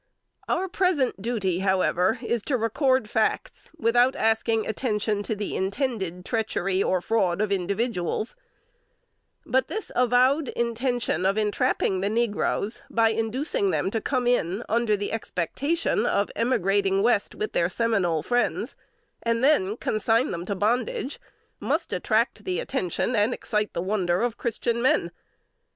Our 0.49 0.67
present 0.67 1.21
duty, 1.21 1.59
however, 1.59 2.17
is 2.23 2.41
to 2.45 2.57
record 2.57 3.07
facts, 3.07 3.69
without 3.77 4.15
asking 4.15 4.65
attention 4.65 5.21
to 5.21 5.35
the 5.35 5.55
intended 5.55 6.25
treachery 6.25 6.81
or 6.81 7.01
fraud 7.01 7.39
of 7.39 7.51
individuals; 7.51 8.35
but 9.45 9.67
this 9.67 9.91
avowed 9.95 10.47
intention 10.47 11.23
of 11.23 11.37
entrapping 11.37 12.01
the 12.01 12.09
negroes 12.09 12.81
by 12.89 13.09
inducing 13.09 13.69
them 13.69 13.91
to 13.91 14.01
come 14.01 14.25
in 14.25 14.63
under 14.67 14.97
the 14.97 15.11
expectation 15.11 16.07
of 16.07 16.31
emigrating 16.35 17.03
West 17.03 17.35
with 17.35 17.53
their 17.53 17.69
Seminole 17.69 18.23
friends, 18.23 18.75
and 19.21 19.43
then 19.43 19.77
consign 19.77 20.31
them 20.31 20.45
to 20.45 20.55
bondage, 20.55 21.19
must 21.59 21.93
attract 21.93 22.43
the 22.43 22.59
attention 22.59 23.15
and 23.15 23.35
excite 23.35 23.73
the 23.73 23.83
wonder 23.83 24.23
of 24.23 24.35
Christian 24.35 24.81
men. 24.81 25.11